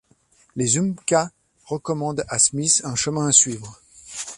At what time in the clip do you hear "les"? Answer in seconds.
0.55-0.79